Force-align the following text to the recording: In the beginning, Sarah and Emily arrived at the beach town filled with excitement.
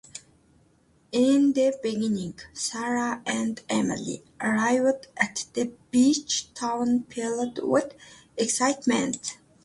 In 1.11 1.53
the 1.53 1.77
beginning, 1.83 2.39
Sarah 2.53 3.21
and 3.23 3.61
Emily 3.69 4.23
arrived 4.41 5.05
at 5.15 5.45
the 5.53 5.73
beach 5.91 6.51
town 6.55 7.03
filled 7.03 7.59
with 7.61 7.93
excitement. 8.35 9.37